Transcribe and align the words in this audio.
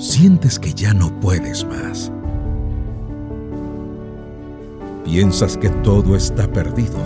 sientes 0.00 0.58
que 0.58 0.72
ya 0.72 0.94
no 0.94 1.10
puedes 1.20 1.64
más. 1.66 2.10
Piensas 5.04 5.58
que 5.58 5.68
todo 5.68 6.16
está 6.16 6.50
perdido. 6.50 6.98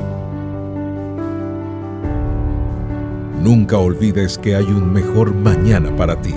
Nunca 3.42 3.78
olvides 3.78 4.38
que 4.38 4.54
hay 4.54 4.64
un 4.64 4.92
mejor 4.92 5.34
mañana 5.34 5.94
para 5.96 6.20
ti. 6.20 6.34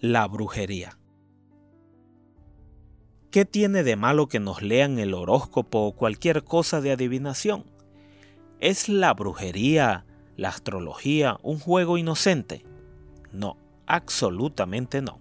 La 0.00 0.28
brujería. 0.28 0.98
¿Qué 3.34 3.44
tiene 3.44 3.82
de 3.82 3.96
malo 3.96 4.28
que 4.28 4.38
nos 4.38 4.62
lean 4.62 5.00
el 5.00 5.12
horóscopo 5.12 5.80
o 5.80 5.96
cualquier 5.96 6.44
cosa 6.44 6.80
de 6.80 6.92
adivinación? 6.92 7.64
¿Es 8.60 8.88
la 8.88 9.12
brujería, 9.12 10.06
la 10.36 10.50
astrología, 10.50 11.40
un 11.42 11.58
juego 11.58 11.98
inocente? 11.98 12.64
No, 13.32 13.56
absolutamente 13.86 15.02
no. 15.02 15.18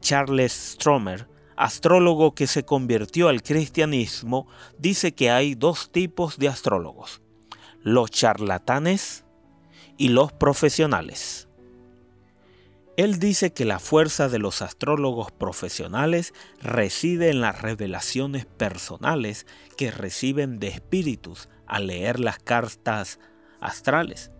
Charles 0.00 0.54
Stromer, 0.54 1.28
astrólogo 1.54 2.34
que 2.34 2.46
se 2.46 2.64
convirtió 2.64 3.28
al 3.28 3.42
cristianismo, 3.42 4.46
dice 4.78 5.12
que 5.12 5.30
hay 5.30 5.54
dos 5.54 5.92
tipos 5.92 6.38
de 6.38 6.48
astrólogos, 6.48 7.20
los 7.82 8.10
charlatanes 8.10 9.26
y 9.98 10.08
los 10.08 10.32
profesionales. 10.32 11.47
Él 12.98 13.20
dice 13.20 13.52
que 13.52 13.64
la 13.64 13.78
fuerza 13.78 14.28
de 14.28 14.40
los 14.40 14.60
astrólogos 14.60 15.30
profesionales 15.30 16.34
reside 16.60 17.30
en 17.30 17.40
las 17.40 17.62
revelaciones 17.62 18.44
personales 18.44 19.46
que 19.76 19.92
reciben 19.92 20.58
de 20.58 20.66
espíritus 20.66 21.48
al 21.68 21.86
leer 21.86 22.18
las 22.18 22.40
cartas 22.40 23.20
astrales. 23.60 24.32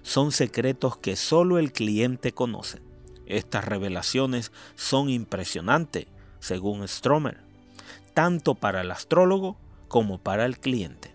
Son 0.00 0.32
secretos 0.32 0.96
que 0.96 1.14
solo 1.14 1.58
el 1.58 1.72
cliente 1.72 2.32
conoce. 2.32 2.80
Estas 3.26 3.66
revelaciones 3.66 4.50
son 4.76 5.10
impresionantes, 5.10 6.06
según 6.40 6.88
Stromer, 6.88 7.42
tanto 8.14 8.54
para 8.54 8.80
el 8.80 8.92
astrólogo 8.92 9.58
como 9.88 10.16
para 10.16 10.46
el 10.46 10.58
cliente. 10.58 11.14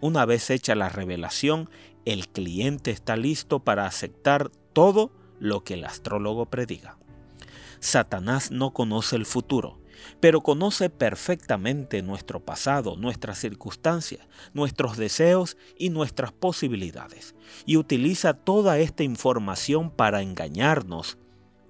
Una 0.00 0.24
vez 0.24 0.48
hecha 0.48 0.74
la 0.74 0.88
revelación, 0.88 1.68
el 2.06 2.28
cliente 2.28 2.92
está 2.92 3.18
listo 3.18 3.58
para 3.58 3.84
aceptar 3.84 4.50
todo 4.72 5.19
lo 5.40 5.64
que 5.64 5.74
el 5.74 5.84
astrólogo 5.84 6.46
prediga. 6.46 6.96
Satanás 7.80 8.50
no 8.50 8.72
conoce 8.72 9.16
el 9.16 9.26
futuro, 9.26 9.80
pero 10.20 10.42
conoce 10.42 10.90
perfectamente 10.90 12.02
nuestro 12.02 12.40
pasado, 12.40 12.96
nuestras 12.96 13.38
circunstancias, 13.38 14.28
nuestros 14.52 14.96
deseos 14.96 15.56
y 15.78 15.90
nuestras 15.90 16.32
posibilidades, 16.32 17.34
y 17.66 17.76
utiliza 17.76 18.34
toda 18.34 18.78
esta 18.78 19.02
información 19.02 19.90
para 19.90 20.22
engañarnos 20.22 21.18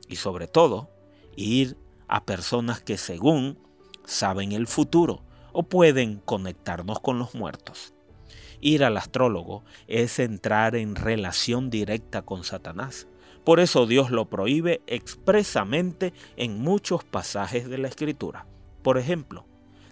y 0.08 0.16
sobre 0.16 0.48
todo 0.48 0.91
ir 1.36 1.76
a 2.08 2.24
personas 2.24 2.82
que 2.82 2.98
según 2.98 3.58
saben 4.04 4.52
el 4.52 4.66
futuro 4.66 5.22
o 5.52 5.62
pueden 5.62 6.18
conectarnos 6.18 7.00
con 7.00 7.18
los 7.18 7.34
muertos. 7.34 7.94
Ir 8.60 8.84
al 8.84 8.96
astrólogo 8.96 9.64
es 9.86 10.18
entrar 10.18 10.74
en 10.74 10.96
relación 10.96 11.70
directa 11.70 12.22
con 12.22 12.44
Satanás 12.44 13.06
por 13.44 13.58
eso 13.58 13.86
Dios 13.86 14.10
lo 14.10 14.28
prohíbe 14.28 14.83
expresamente 14.86 16.12
en 16.36 16.60
muchos 16.60 17.05
pasajes 17.05 17.69
de 17.69 17.78
la 17.78 17.88
Escritura. 17.88 18.47
Por 18.82 18.98
ejemplo, 18.98 19.47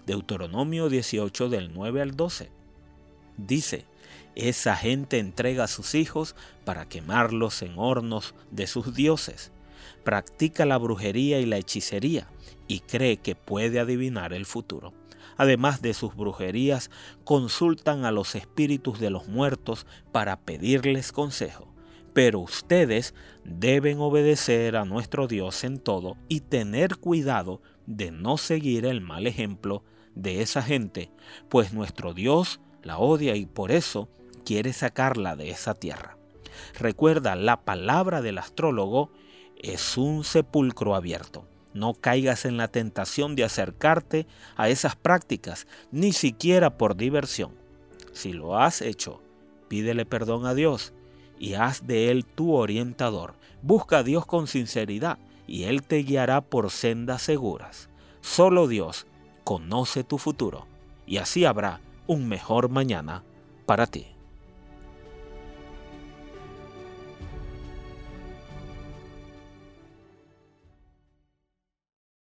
Deuteronomio 0.05 0.89
18 0.89 1.49
del 1.49 1.73
9 1.73 2.01
al 2.01 2.15
12. 2.15 2.51
Dice, 3.37 3.85
esa 4.35 4.75
gente 4.75 5.17
entrega 5.17 5.63
a 5.63 5.67
sus 5.67 5.95
hijos 5.95 6.35
para 6.63 6.87
quemarlos 6.87 7.61
en 7.61 7.77
hornos 7.77 8.35
de 8.51 8.67
sus 8.67 8.93
dioses, 8.93 9.51
practica 10.03 10.65
la 10.65 10.77
brujería 10.77 11.39
y 11.39 11.45
la 11.45 11.57
hechicería 11.57 12.27
y 12.67 12.81
cree 12.81 13.17
que 13.17 13.35
puede 13.35 13.79
adivinar 13.79 14.33
el 14.33 14.45
futuro. 14.45 14.93
Además 15.37 15.81
de 15.81 15.93
sus 15.93 16.15
brujerías, 16.15 16.91
consultan 17.23 18.05
a 18.05 18.11
los 18.11 18.35
espíritus 18.35 18.99
de 18.99 19.09
los 19.09 19.27
muertos 19.27 19.87
para 20.11 20.39
pedirles 20.39 21.11
consejo 21.11 21.69
pero 22.19 22.41
ustedes 22.41 23.13
deben 23.45 24.01
obedecer 24.01 24.75
a 24.75 24.83
nuestro 24.83 25.25
Dios 25.25 25.63
en 25.63 25.79
todo 25.79 26.17
y 26.27 26.41
tener 26.41 26.97
cuidado 26.97 27.61
de 27.85 28.11
no 28.11 28.35
seguir 28.35 28.85
el 28.85 28.99
mal 28.99 29.25
ejemplo 29.25 29.85
de 30.15 30.41
esa 30.41 30.61
gente, 30.61 31.11
pues 31.47 31.71
nuestro 31.71 32.13
Dios 32.13 32.59
la 32.83 32.97
odia 32.97 33.37
y 33.37 33.45
por 33.45 33.71
eso 33.71 34.09
quiere 34.43 34.73
sacarla 34.73 35.37
de 35.37 35.49
esa 35.49 35.75
tierra. 35.75 36.17
Recuerda, 36.77 37.37
la 37.37 37.61
palabra 37.61 38.21
del 38.21 38.39
astrólogo 38.39 39.13
es 39.57 39.95
un 39.95 40.25
sepulcro 40.25 40.95
abierto. 40.95 41.47
No 41.73 41.93
caigas 41.93 42.43
en 42.43 42.57
la 42.57 42.67
tentación 42.67 43.37
de 43.37 43.45
acercarte 43.45 44.27
a 44.57 44.67
esas 44.67 44.97
prácticas, 44.97 45.67
ni 45.89 46.11
siquiera 46.11 46.77
por 46.77 46.97
diversión. 46.97 47.53
Si 48.11 48.33
lo 48.33 48.57
has 48.57 48.81
hecho, 48.81 49.21
pídele 49.69 50.05
perdón 50.05 50.45
a 50.45 50.53
Dios 50.53 50.91
y 51.39 51.53
haz 51.53 51.87
de 51.87 52.11
Él 52.11 52.25
tu 52.25 52.53
orientador. 52.53 53.33
Busca 53.61 53.99
a 53.99 54.03
Dios 54.03 54.25
con 54.25 54.47
sinceridad 54.47 55.17
y 55.47 55.63
Él 55.63 55.83
te 55.83 55.97
guiará 55.97 56.41
por 56.41 56.69
sendas 56.69 57.21
seguras. 57.21 57.89
Solo 58.21 58.67
Dios 58.67 59.07
conoce 59.43 60.03
tu 60.03 60.17
futuro 60.17 60.67
y 61.07 61.17
así 61.17 61.45
habrá 61.45 61.81
un 62.05 62.27
mejor 62.27 62.69
mañana 62.69 63.23
para 63.65 63.87
ti. 63.87 64.18